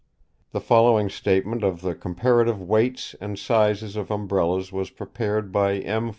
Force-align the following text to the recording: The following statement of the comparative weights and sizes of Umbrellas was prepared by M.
The 0.51 0.59
following 0.61 1.09
statement 1.11 1.61
of 1.63 1.81
the 1.81 1.93
comparative 1.93 2.59
weights 2.59 3.15
and 3.21 3.37
sizes 3.37 3.95
of 3.95 4.09
Umbrellas 4.09 4.71
was 4.71 4.89
prepared 4.89 5.51
by 5.51 5.73
M. 5.75 6.09